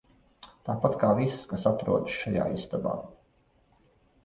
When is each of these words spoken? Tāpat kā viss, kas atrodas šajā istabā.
Tāpat 0.69 0.95
kā 1.03 1.09
viss, 1.19 1.43
kas 1.51 1.67
atrodas 1.73 2.17
šajā 2.23 2.49
istabā. 2.57 2.97